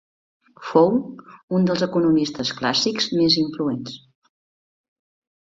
Fou 0.69 0.95
un 1.57 1.67
dels 1.69 1.83
economistes 1.87 2.55
clàssics 2.63 3.11
més 3.21 3.37
influents. 3.45 3.95